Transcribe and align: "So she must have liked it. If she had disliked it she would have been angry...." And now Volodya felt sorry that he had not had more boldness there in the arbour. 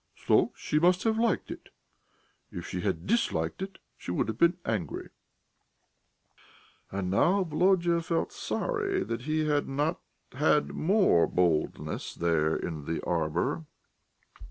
"So 0.15 0.51
she 0.57 0.79
must 0.79 1.03
have 1.03 1.19
liked 1.19 1.51
it. 1.51 1.69
If 2.51 2.65
she 2.65 2.81
had 2.81 3.05
disliked 3.05 3.61
it 3.61 3.77
she 3.95 4.09
would 4.09 4.27
have 4.29 4.37
been 4.39 4.57
angry...." 4.65 5.09
And 6.91 7.11
now 7.11 7.43
Volodya 7.43 8.01
felt 8.01 8.31
sorry 8.33 9.03
that 9.03 9.21
he 9.21 9.45
had 9.45 9.67
not 9.69 9.99
had 10.31 10.73
more 10.73 11.27
boldness 11.27 12.15
there 12.15 12.55
in 12.55 12.85
the 12.85 12.99
arbour. 13.05 13.65